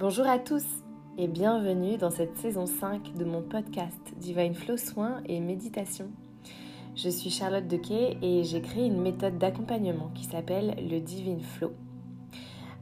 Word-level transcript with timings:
Bonjour 0.00 0.26
à 0.26 0.38
tous 0.38 0.64
et 1.18 1.28
bienvenue 1.28 1.98
dans 1.98 2.08
cette 2.08 2.34
saison 2.38 2.64
5 2.64 3.18
de 3.18 3.24
mon 3.26 3.42
podcast 3.42 4.00
Divine 4.16 4.54
Flow 4.54 4.78
Soins 4.78 5.20
et 5.26 5.40
Méditation. 5.40 6.06
Je 6.96 7.10
suis 7.10 7.28
Charlotte 7.28 7.68
Dequet 7.68 8.16
et 8.22 8.42
j'ai 8.44 8.62
créé 8.62 8.86
une 8.86 9.02
méthode 9.02 9.36
d'accompagnement 9.36 10.10
qui 10.14 10.24
s'appelle 10.24 10.74
le 10.90 11.00
Divine 11.00 11.42
Flow. 11.42 11.74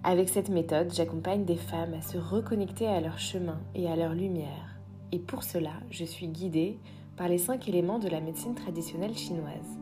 Avec 0.04 0.28
cette 0.28 0.48
méthode, 0.48 0.95
j'accompagne 0.95 1.45
des 1.45 1.57
femmes 1.57 1.95
à 1.95 2.02
se 2.02 2.18
reconnecter 2.18 2.86
à 2.86 3.00
leur 3.00 3.19
chemin 3.19 3.59
et 3.75 3.89
à 3.89 3.96
leur 3.96 4.14
lumière. 4.14 4.79
Et 5.11 5.19
pour 5.19 5.43
cela, 5.43 5.73
je 5.91 6.05
suis 6.05 6.29
guidée 6.29 6.79
par 7.16 7.29
les 7.29 7.39
cinq 7.39 7.69
éléments 7.69 7.98
de 7.98 8.09
la 8.09 8.21
médecine 8.21 8.55
traditionnelle 8.55 9.19
chinoise. 9.19 9.77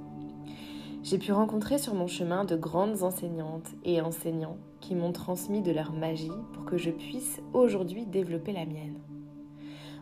J'ai 1.06 1.18
pu 1.18 1.30
rencontrer 1.30 1.78
sur 1.78 1.94
mon 1.94 2.08
chemin 2.08 2.44
de 2.44 2.56
grandes 2.56 3.04
enseignantes 3.04 3.68
et 3.84 4.00
enseignants 4.00 4.56
qui 4.80 4.96
m'ont 4.96 5.12
transmis 5.12 5.62
de 5.62 5.70
leur 5.70 5.92
magie 5.92 6.32
pour 6.52 6.64
que 6.64 6.76
je 6.76 6.90
puisse 6.90 7.40
aujourd'hui 7.52 8.06
développer 8.06 8.52
la 8.52 8.66
mienne. 8.66 8.98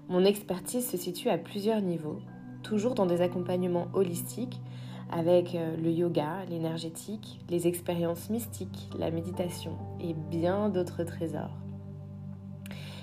Mon 0.09 0.25
expertise 0.25 0.89
se 0.89 0.97
situe 0.97 1.29
à 1.29 1.37
plusieurs 1.37 1.83
niveaux, 1.83 2.21
toujours 2.63 2.95
dans 2.95 3.05
des 3.05 3.21
accompagnements 3.21 3.89
holistiques 3.93 4.63
avec 5.11 5.55
euh, 5.55 5.77
le 5.77 5.91
yoga, 5.91 6.43
l'énergétique, 6.49 7.39
les 7.51 7.67
expériences 7.67 8.31
mystiques, 8.31 8.89
la 8.99 9.11
méditation 9.11 9.77
et 10.01 10.15
bien 10.15 10.71
d'autres 10.71 11.05
trésors. 11.05 11.59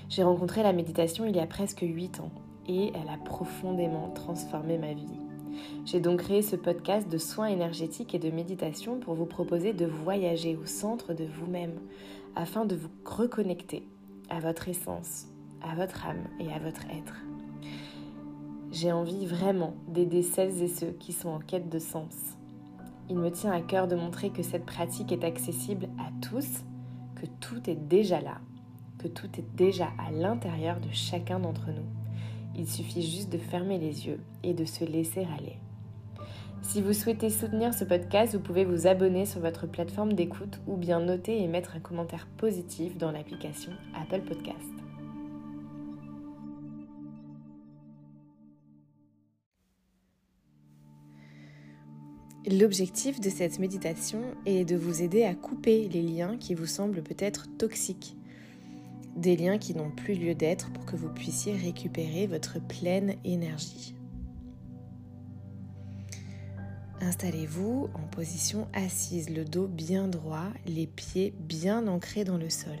J'ai 0.08 0.24
rencontré 0.24 0.64
la 0.64 0.72
méditation 0.72 1.24
il 1.24 1.36
y 1.36 1.40
a 1.40 1.46
presque 1.46 1.82
8 1.82 2.18
ans 2.18 2.32
et 2.66 2.88
elle 2.88 3.08
a 3.08 3.24
profondément 3.24 4.10
transformé 4.10 4.76
ma 4.76 4.92
vie. 4.92 5.21
J'ai 5.84 6.00
donc 6.00 6.20
créé 6.20 6.42
ce 6.42 6.56
podcast 6.56 7.08
de 7.08 7.18
soins 7.18 7.46
énergétiques 7.46 8.14
et 8.14 8.18
de 8.18 8.30
méditation 8.30 8.98
pour 8.98 9.14
vous 9.14 9.26
proposer 9.26 9.72
de 9.72 9.86
voyager 9.86 10.56
au 10.56 10.66
centre 10.66 11.14
de 11.14 11.24
vous-même 11.24 11.74
afin 12.36 12.64
de 12.64 12.76
vous 12.76 12.90
reconnecter 13.04 13.86
à 14.30 14.40
votre 14.40 14.68
essence, 14.68 15.26
à 15.60 15.74
votre 15.74 16.06
âme 16.06 16.24
et 16.40 16.52
à 16.52 16.58
votre 16.58 16.82
être. 16.86 17.16
J'ai 18.70 18.90
envie 18.90 19.26
vraiment 19.26 19.74
d'aider 19.88 20.22
celles 20.22 20.62
et 20.62 20.68
ceux 20.68 20.92
qui 20.92 21.12
sont 21.12 21.28
en 21.28 21.40
quête 21.40 21.68
de 21.68 21.78
sens. 21.78 22.14
Il 23.10 23.18
me 23.18 23.30
tient 23.30 23.52
à 23.52 23.60
cœur 23.60 23.86
de 23.86 23.96
montrer 23.96 24.30
que 24.30 24.42
cette 24.42 24.64
pratique 24.64 25.12
est 25.12 25.24
accessible 25.24 25.88
à 25.98 26.10
tous, 26.26 26.64
que 27.16 27.26
tout 27.40 27.68
est 27.68 27.76
déjà 27.76 28.20
là, 28.20 28.38
que 28.98 29.08
tout 29.08 29.28
est 29.38 29.56
déjà 29.56 29.88
à 29.98 30.10
l'intérieur 30.10 30.80
de 30.80 30.90
chacun 30.90 31.38
d'entre 31.38 31.66
nous. 31.68 32.01
Il 32.56 32.68
suffit 32.68 33.02
juste 33.02 33.30
de 33.30 33.38
fermer 33.38 33.78
les 33.78 34.06
yeux 34.06 34.20
et 34.42 34.54
de 34.54 34.64
se 34.64 34.84
laisser 34.84 35.26
aller. 35.36 35.56
Si 36.62 36.80
vous 36.80 36.92
souhaitez 36.92 37.28
soutenir 37.28 37.74
ce 37.74 37.84
podcast, 37.84 38.34
vous 38.34 38.40
pouvez 38.40 38.64
vous 38.64 38.86
abonner 38.86 39.26
sur 39.26 39.40
votre 39.40 39.66
plateforme 39.66 40.12
d'écoute 40.12 40.60
ou 40.66 40.76
bien 40.76 41.00
noter 41.00 41.42
et 41.42 41.48
mettre 41.48 41.76
un 41.76 41.80
commentaire 41.80 42.28
positif 42.36 42.96
dans 42.96 43.10
l'application 43.10 43.72
Apple 44.00 44.22
Podcast. 44.22 44.68
L'objectif 52.50 53.20
de 53.20 53.30
cette 53.30 53.58
méditation 53.58 54.20
est 54.46 54.64
de 54.64 54.76
vous 54.76 55.02
aider 55.02 55.24
à 55.24 55.34
couper 55.34 55.88
les 55.88 56.02
liens 56.02 56.36
qui 56.36 56.54
vous 56.54 56.66
semblent 56.66 57.02
peut-être 57.02 57.46
toxiques 57.56 58.16
des 59.16 59.36
liens 59.36 59.58
qui 59.58 59.74
n'ont 59.74 59.90
plus 59.90 60.14
lieu 60.14 60.34
d'être 60.34 60.72
pour 60.72 60.84
que 60.86 60.96
vous 60.96 61.08
puissiez 61.08 61.56
récupérer 61.56 62.26
votre 62.26 62.60
pleine 62.60 63.16
énergie. 63.24 63.94
Installez-vous 67.00 67.88
en 67.94 68.06
position 68.06 68.68
assise, 68.72 69.28
le 69.28 69.44
dos 69.44 69.66
bien 69.66 70.06
droit, 70.06 70.46
les 70.66 70.86
pieds 70.86 71.34
bien 71.40 71.88
ancrés 71.88 72.22
dans 72.24 72.38
le 72.38 72.48
sol. 72.48 72.78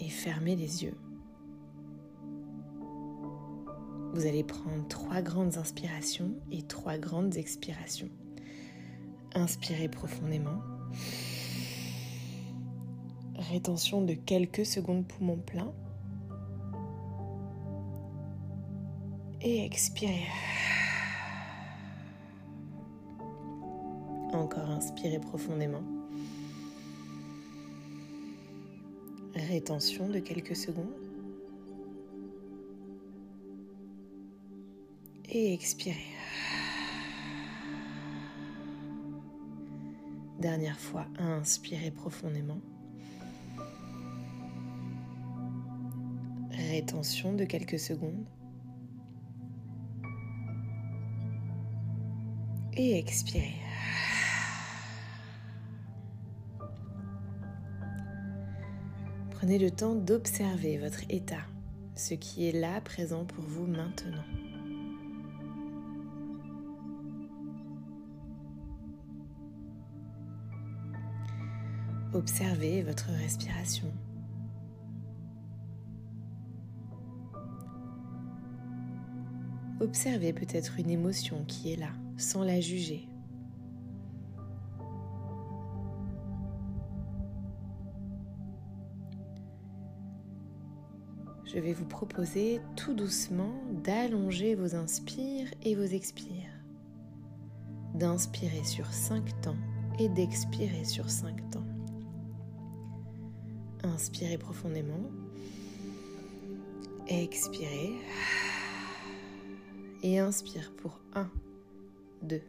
Et 0.00 0.08
fermez 0.08 0.56
les 0.56 0.84
yeux. 0.84 0.96
Vous 4.14 4.26
allez 4.26 4.42
prendre 4.42 4.88
trois 4.88 5.20
grandes 5.20 5.58
inspirations 5.58 6.32
et 6.50 6.62
trois 6.62 6.96
grandes 6.96 7.36
expirations. 7.36 8.08
Inspirez 9.34 9.88
profondément. 9.88 10.62
Rétention 13.38 14.02
de 14.02 14.14
quelques 14.14 14.66
secondes 14.66 15.06
poumons 15.06 15.38
pleins. 15.38 15.72
Et 19.40 19.64
expirez. 19.64 20.26
Encore 24.32 24.68
inspirez 24.70 25.20
profondément. 25.20 25.84
Rétention 29.36 30.08
de 30.08 30.18
quelques 30.18 30.56
secondes. 30.56 30.92
Et 35.30 35.54
expirez. 35.54 35.96
Dernière 40.40 40.78
fois, 40.78 41.06
inspirez 41.18 41.92
profondément. 41.92 42.60
Rétention 46.68 47.32
de 47.32 47.44
quelques 47.44 47.78
secondes. 47.78 48.26
Et 52.74 52.98
expirez. 52.98 53.54
Prenez 59.30 59.58
le 59.58 59.70
temps 59.70 59.94
d'observer 59.94 60.76
votre 60.76 61.00
état, 61.08 61.46
ce 61.94 62.12
qui 62.12 62.46
est 62.48 62.52
là 62.52 62.82
présent 62.82 63.24
pour 63.24 63.44
vous 63.44 63.66
maintenant. 63.66 64.24
Observez 72.12 72.82
votre 72.82 73.08
respiration. 73.12 73.90
Observez 79.80 80.32
peut-être 80.32 80.78
une 80.78 80.90
émotion 80.90 81.44
qui 81.46 81.72
est 81.72 81.76
là, 81.76 81.90
sans 82.16 82.42
la 82.42 82.60
juger. 82.60 83.08
Je 91.44 91.60
vais 91.60 91.72
vous 91.72 91.86
proposer 91.86 92.60
tout 92.76 92.92
doucement 92.92 93.54
d'allonger 93.84 94.54
vos 94.54 94.74
inspires 94.74 95.48
et 95.62 95.74
vos 95.74 95.84
expires. 95.84 96.52
D'inspirer 97.94 98.64
sur 98.64 98.92
5 98.92 99.40
temps 99.40 99.56
et 99.98 100.08
d'expirer 100.08 100.84
sur 100.84 101.08
5 101.08 101.50
temps. 101.50 101.66
Inspirez 103.82 104.38
profondément. 104.38 105.10
Expirez 107.06 107.94
et 110.02 110.18
inspire 110.18 110.72
pour 110.76 111.00
1, 111.14 111.28
2, 112.22 112.40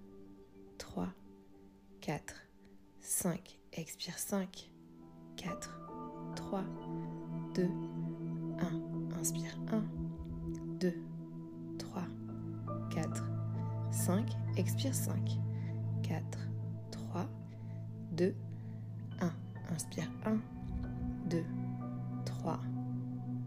3, 0.77 1.07
4, 2.01 2.35
5. 3.01 3.59
Expire 3.73 4.17
5, 4.17 4.69
4, 5.37 5.79
3, 6.35 6.63
2, 7.55 7.69
1. 8.59 9.19
Inspire 9.19 9.57
1, 9.71 9.83
2, 10.79 10.93
3, 11.77 12.03
4, 12.91 13.23
5. 13.91 14.29
Expire 14.57 14.95
5, 14.95 15.39
4, 16.03 16.23
3, 16.91 17.27
2, 18.12 18.35
1. 19.21 19.33
Inspire 19.74 20.12
1, 20.25 20.39
2, 21.29 21.44
3, 22.25 22.59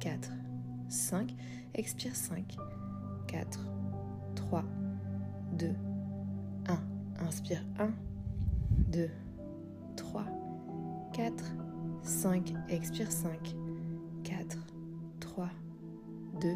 4, 0.00 0.30
5. 0.88 1.34
Expire 1.74 2.14
5, 2.14 2.56
Inspire 7.32 7.64
1, 7.78 7.88
2, 8.92 9.08
3, 9.96 10.24
4, 11.14 11.32
5. 12.02 12.52
Expire 12.68 13.10
5, 13.10 13.54
4, 14.22 14.58
3, 15.18 15.48
2, 16.42 16.48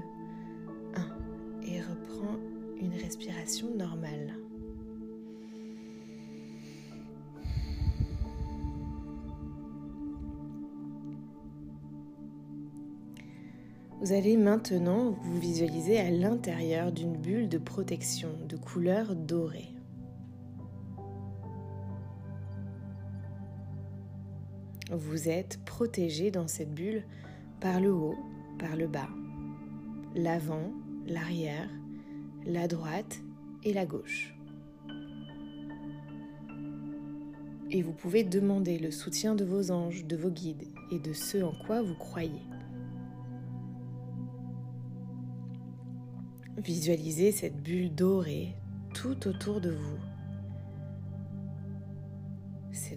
1. 0.94 1.67
Et 1.67 1.81
reprends 1.81 2.37
une 2.78 2.93
respiration 2.93 3.75
normale. 3.75 4.34
Vous 14.02 14.12
allez 14.12 14.37
maintenant 14.37 15.12
vous 15.23 15.40
visualiser 15.40 15.99
à 15.99 16.11
l'intérieur 16.11 16.93
d'une 16.93 17.17
bulle 17.17 17.49
de 17.49 17.56
protection 17.56 18.28
de 18.46 18.58
couleur 18.58 19.17
dorée. 19.17 19.75
Vous 24.93 25.29
êtes 25.29 25.59
protégé 25.65 26.31
dans 26.31 26.47
cette 26.47 26.73
bulle 26.73 27.03
par 27.61 27.81
le 27.81 27.93
haut, 27.93 28.17
par 28.56 28.77
le 28.77 28.87
bas, 28.87 29.09
l'avant, 30.15 30.73
l'arrière, 31.06 31.69
la 32.47 32.69
droite 32.69 33.21
et 33.65 33.73
la 33.73 33.85
gauche. 33.85 34.33
Et 37.73 37.83
vous 37.83 37.93
pouvez 37.93 38.23
demander 38.23 38.79
le 38.79 38.93
soutien 38.93 39.35
de 39.35 39.44
vos 39.44 39.73
anges, 39.73 40.05
de 40.05 40.17
vos 40.17 40.31
guides 40.31 40.69
et 40.93 41.00
de 41.00 41.12
ceux 41.12 41.44
en 41.44 41.53
quoi 41.67 41.83
vous 41.83 41.97
croyez. 41.97 42.47
Visualisez 46.59 47.33
cette 47.33 47.61
bulle 47.61 47.93
dorée 47.93 48.55
tout 48.94 49.27
autour 49.27 49.61
de 49.61 49.71
vous. 49.71 50.16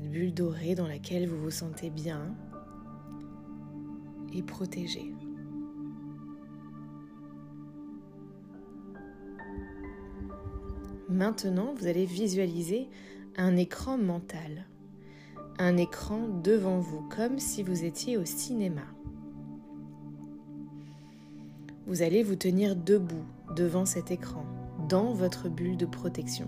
Bulle 0.09 0.33
dorée 0.33 0.73
dans 0.73 0.87
laquelle 0.87 1.27
vous 1.27 1.37
vous 1.37 1.51
sentez 1.51 1.91
bien 1.91 2.35
et 4.33 4.41
protégé. 4.41 5.13
Maintenant, 11.09 11.75
vous 11.75 11.85
allez 11.85 12.05
visualiser 12.05 12.89
un 13.37 13.55
écran 13.55 13.99
mental. 13.99 14.65
Un 15.59 15.77
écran 15.77 16.27
devant 16.27 16.79
vous, 16.79 17.01
comme 17.09 17.37
si 17.37 17.61
vous 17.61 17.83
étiez 17.83 18.17
au 18.17 18.25
cinéma. 18.25 18.85
Vous 21.85 22.01
allez 22.01 22.23
vous 22.23 22.35
tenir 22.35 22.75
debout 22.75 23.25
devant 23.55 23.85
cet 23.85 24.09
écran, 24.09 24.45
dans 24.87 25.13
votre 25.13 25.49
bulle 25.49 25.77
de 25.77 25.85
protection. 25.85 26.47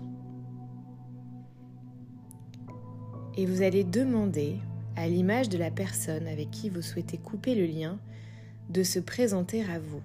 Et 3.36 3.46
vous 3.46 3.62
allez 3.62 3.82
demander, 3.82 4.58
à 4.94 5.08
l'image 5.08 5.48
de 5.48 5.56
la 5.56 5.70
personne 5.70 6.26
avec 6.26 6.50
qui 6.50 6.68
vous 6.68 6.82
souhaitez 6.82 7.16
couper 7.16 7.54
le 7.54 7.64
lien, 7.64 7.98
de 8.68 8.82
se 8.82 8.98
présenter 8.98 9.64
à 9.64 9.78
vous. 9.78 10.02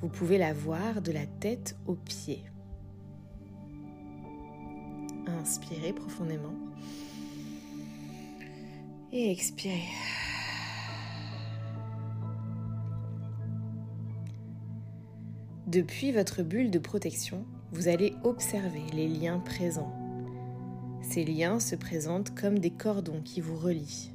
Vous 0.00 0.08
pouvez 0.08 0.38
la 0.38 0.52
voir 0.52 1.02
de 1.02 1.10
la 1.10 1.26
tête 1.26 1.76
aux 1.86 1.94
pieds. 1.94 2.44
Inspirez 5.26 5.92
profondément. 5.92 6.54
Et 9.12 9.32
expirez. 9.32 9.82
Depuis 15.66 16.12
votre 16.12 16.42
bulle 16.42 16.70
de 16.70 16.78
protection, 16.78 17.44
vous 17.72 17.88
allez 17.88 18.14
observer 18.22 18.82
les 18.92 19.08
liens 19.08 19.40
présents. 19.40 20.05
Ces 21.16 21.24
liens 21.24 21.60
se 21.60 21.74
présentent 21.74 22.38
comme 22.38 22.58
des 22.58 22.68
cordons 22.68 23.22
qui 23.22 23.40
vous 23.40 23.56
relient. 23.56 24.10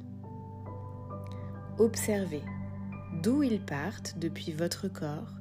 Observez 1.80 2.42
d'où 3.24 3.42
ils 3.42 3.60
partent 3.60 4.16
depuis 4.20 4.52
votre 4.52 4.86
corps 4.86 5.32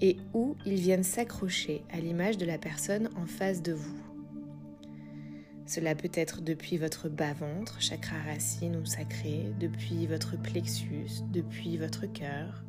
et 0.00 0.16
où 0.34 0.56
ils 0.66 0.80
viennent 0.80 1.04
s'accrocher 1.04 1.84
à 1.92 2.00
l'image 2.00 2.36
de 2.36 2.44
la 2.44 2.58
personne 2.58 3.10
en 3.14 3.26
face 3.26 3.62
de 3.62 3.74
vous. 3.74 4.02
Cela 5.66 5.94
peut 5.94 6.10
être 6.14 6.40
depuis 6.40 6.78
votre 6.78 7.08
bas-ventre, 7.08 7.80
chakra 7.80 8.20
racine 8.26 8.74
ou 8.74 8.84
sacré, 8.84 9.52
depuis 9.60 10.04
votre 10.08 10.36
plexus, 10.36 11.22
depuis 11.32 11.76
votre 11.76 12.06
cœur, 12.06 12.64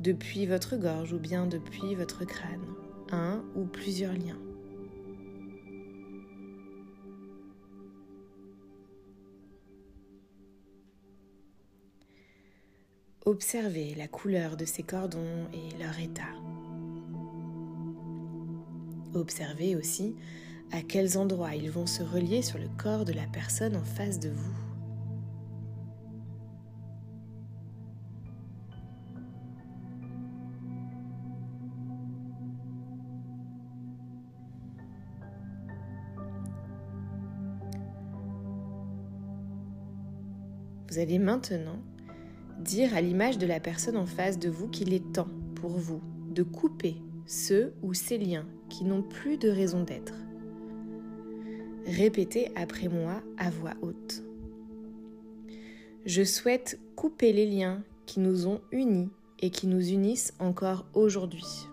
depuis 0.00 0.44
votre 0.44 0.76
gorge 0.76 1.14
ou 1.14 1.18
bien 1.18 1.46
depuis 1.46 1.94
votre 1.94 2.26
crâne, 2.26 2.66
un 3.10 3.42
ou 3.54 3.64
plusieurs 3.64 4.12
liens. 4.12 4.47
Observez 13.28 13.94
la 13.94 14.08
couleur 14.08 14.56
de 14.56 14.64
ces 14.64 14.82
cordons 14.82 15.48
et 15.52 15.78
leur 15.78 16.00
état. 16.00 16.22
Observez 19.12 19.76
aussi 19.76 20.16
à 20.72 20.80
quels 20.80 21.18
endroits 21.18 21.54
ils 21.54 21.70
vont 21.70 21.86
se 21.86 22.02
relier 22.02 22.40
sur 22.40 22.58
le 22.58 22.70
corps 22.78 23.04
de 23.04 23.12
la 23.12 23.26
personne 23.26 23.76
en 23.76 23.84
face 23.84 24.18
de 24.18 24.30
vous. 24.30 24.54
Vous 40.88 40.98
allez 40.98 41.18
maintenant 41.18 41.82
dire 42.58 42.94
à 42.94 43.00
l'image 43.00 43.38
de 43.38 43.46
la 43.46 43.60
personne 43.60 43.96
en 43.96 44.06
face 44.06 44.38
de 44.38 44.48
vous 44.48 44.68
qu'il 44.68 44.92
est 44.92 45.12
temps 45.12 45.28
pour 45.54 45.70
vous 45.70 46.00
de 46.30 46.42
couper 46.42 46.96
ceux 47.26 47.72
ou 47.82 47.94
ces 47.94 48.18
liens 48.18 48.46
qui 48.68 48.84
n'ont 48.84 49.02
plus 49.02 49.38
de 49.38 49.48
raison 49.48 49.82
d'être. 49.82 50.14
Répétez 51.86 52.50
après 52.54 52.88
moi 52.88 53.22
à 53.38 53.50
voix 53.50 53.74
haute. 53.82 54.22
Je 56.04 56.22
souhaite 56.22 56.78
couper 56.96 57.32
les 57.32 57.46
liens 57.46 57.82
qui 58.06 58.20
nous 58.20 58.46
ont 58.46 58.60
unis 58.72 59.10
et 59.40 59.50
qui 59.50 59.66
nous 59.66 59.90
unissent 59.90 60.34
encore 60.38 60.86
aujourd'hui. 60.94 61.68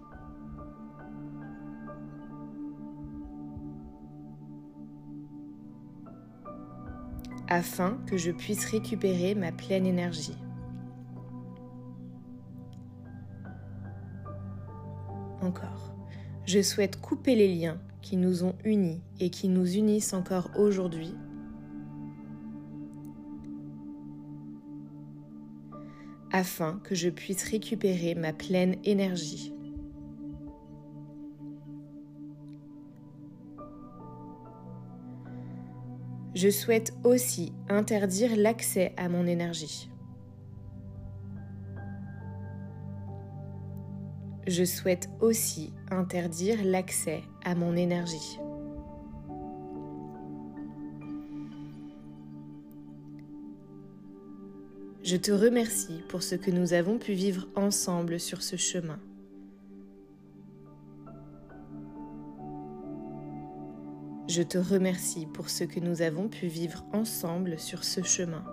afin 7.48 8.00
que 8.08 8.18
je 8.18 8.32
puisse 8.32 8.66
récupérer 8.66 9.36
ma 9.36 9.52
pleine 9.52 9.86
énergie. 9.86 10.36
Je 16.46 16.62
souhaite 16.62 17.02
couper 17.02 17.36
les 17.36 17.54
liens 17.54 17.80
qui 18.02 18.18
nous 18.18 18.44
ont 18.44 18.56
unis 18.64 19.02
et 19.20 19.30
qui 19.30 19.48
nous 19.48 19.76
unissent 19.76 20.14
encore 20.14 20.52
aujourd'hui. 20.58 21.16
afin 26.36 26.82
que 26.84 26.96
je 26.96 27.08
puisse 27.10 27.50
récupérer 27.50 28.14
ma 28.14 28.34
pleine 28.34 28.76
énergie. 28.84 29.54
Je 36.34 36.50
souhaite 36.50 36.94
aussi 37.06 37.54
interdire 37.70 38.36
l'accès 38.36 38.94
à 38.98 39.08
mon 39.08 39.26
énergie. 39.26 39.90
Je 44.48 44.64
souhaite 44.64 45.10
aussi 45.22 45.74
interdire 45.90 46.64
l'accès 46.64 47.24
à 47.44 47.56
mon 47.56 47.76
énergie. 47.76 48.40
Je 55.04 55.18
te 55.18 55.32
remercie 55.32 56.02
pour 56.10 56.24
ce 56.24 56.34
que 56.34 56.50
nous 56.50 56.74
avons 56.74 56.98
pu 56.98 57.14
vivre 57.14 57.48
ensemble 57.56 58.20
sur 58.20 58.42
ce 58.42 58.56
chemin. 58.56 59.00
Je 64.28 64.42
te 64.42 64.58
remercie 64.58 65.28
pour 65.28 65.50
ce 65.50 65.64
que 65.64 65.80
nous 65.80 66.02
avons 66.02 66.28
pu 66.28 66.48
vivre 66.48 66.84
ensemble 66.92 67.60
sur 67.60 67.84
ce 67.84 68.02
chemin. 68.02 68.44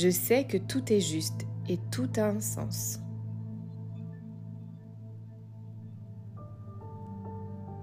Je 0.00 0.10
sais 0.10 0.44
que 0.44 0.58
tout 0.58 0.92
est 0.92 1.00
juste 1.00 1.44
et 1.68 1.76
tout 1.90 2.08
a 2.18 2.28
un 2.28 2.38
sens. 2.38 3.00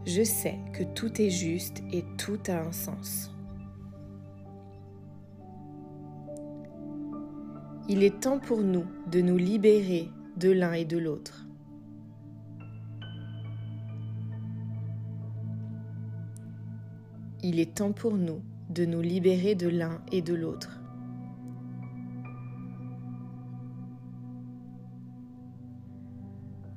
Je 0.05 0.24
sais 0.24 0.57
que 0.72 0.86
tout 0.86 1.22
est 1.22 1.29
juste 1.29 1.84
et 1.91 2.05
tout 2.17 2.39
a 2.48 2.62
un 2.62 2.72
sens. 2.72 3.36
Il 7.89 8.01
est 8.01 8.17
temps 8.22 8.39
pour 8.39 8.62
nous 8.62 8.86
de 9.12 9.19
nous 9.19 9.36
libérer 9.36 10.10
de 10.38 10.51
l'un 10.51 10.72
et 10.72 10.86
de 10.86 10.98
l'autre. 10.98 11.45
Il 17.43 17.60
est 17.60 17.75
temps 17.75 17.91
pour 17.91 18.13
nous 18.13 18.41
de 18.69 18.86
nous 18.86 19.01
libérer 19.01 19.55
de 19.55 19.67
l'un 19.67 20.00
et 20.13 20.22
de 20.22 20.34
l'autre. 20.34 20.79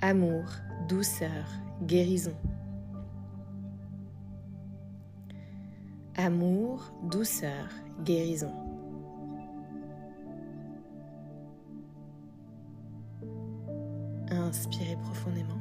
Amour, 0.01 0.45
douceur, 0.89 1.45
guérison. 1.83 2.35
Amour, 6.17 6.93
douceur, 7.05 7.69
guérison. 8.05 8.53
Inspirez 14.31 14.97
profondément. 15.03 15.61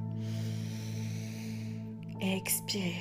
Expirez. 2.21 2.93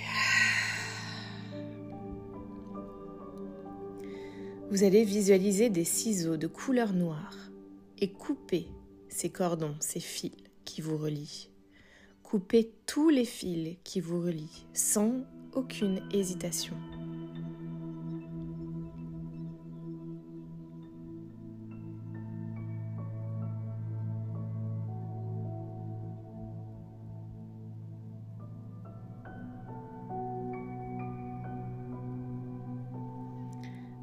Vous 4.71 4.83
allez 4.83 5.05
visualiser 5.05 5.71
des 5.71 5.85
ciseaux 5.85 6.37
de 6.37 6.47
couleur 6.47 6.93
noire 6.93 7.37
et 7.99 8.13
couper 8.13 8.69
ces 9.09 9.31
cordons, 9.31 9.77
ces 9.81 10.01
fils 10.01 10.46
qui 10.67 10.83
vous 10.83 10.99
relient. 10.99 11.49
Coupez 12.23 12.75
tous 12.85 13.09
les 13.09 13.25
fils 13.25 13.79
qui 13.85 14.01
vous 14.01 14.21
relient 14.21 14.67
sans 14.75 15.23
aucune 15.55 16.03
hésitation. 16.13 16.77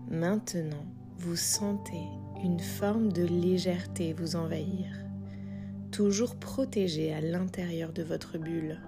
Maintenant, 0.10 0.86
vous 1.18 1.36
sentez 1.36 2.08
une 2.44 2.60
forme 2.60 3.12
de 3.12 3.24
légèreté 3.24 4.14
vous 4.14 4.36
envahir, 4.36 5.03
toujours 5.94 6.36
protégé 6.36 7.14
à 7.14 7.22
l'intérieur 7.22 7.94
de 7.94 8.02
votre 8.02 8.40
bulle. 8.40 8.82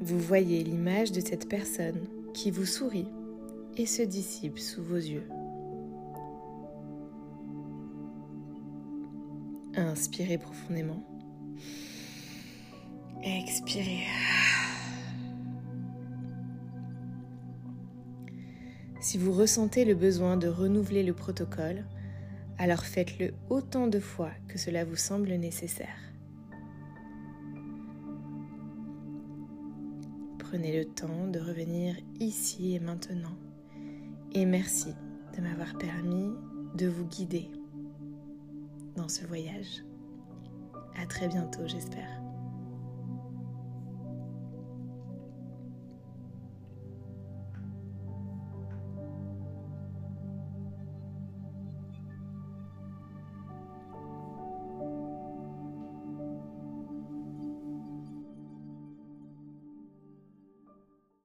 Vous 0.00 0.18
voyez 0.18 0.64
l'image 0.64 1.12
de 1.12 1.20
cette 1.20 1.46
personne 1.46 2.08
qui 2.32 2.50
vous 2.50 2.64
sourit 2.64 3.08
et 3.76 3.84
se 3.84 4.02
dissipe 4.02 4.58
sous 4.58 4.82
vos 4.82 4.96
yeux. 4.96 5.28
Inspirez 9.76 10.38
profondément. 10.38 11.02
Expirez. 13.22 14.04
Si 19.04 19.18
vous 19.18 19.32
ressentez 19.32 19.84
le 19.84 19.94
besoin 19.94 20.38
de 20.38 20.48
renouveler 20.48 21.02
le 21.02 21.12
protocole, 21.12 21.84
alors 22.56 22.86
faites-le 22.86 23.34
autant 23.50 23.86
de 23.86 24.00
fois 24.00 24.30
que 24.48 24.56
cela 24.58 24.82
vous 24.82 24.96
semble 24.96 25.28
nécessaire. 25.28 25.98
Prenez 30.38 30.74
le 30.74 30.86
temps 30.86 31.28
de 31.30 31.38
revenir 31.38 31.94
ici 32.18 32.76
et 32.76 32.80
maintenant. 32.80 33.36
Et 34.32 34.46
merci 34.46 34.94
de 35.36 35.42
m'avoir 35.42 35.76
permis 35.76 36.32
de 36.74 36.86
vous 36.86 37.04
guider 37.04 37.50
dans 38.96 39.10
ce 39.10 39.26
voyage. 39.26 39.84
À 40.96 41.04
très 41.04 41.28
bientôt, 41.28 41.66
j'espère. 41.66 42.23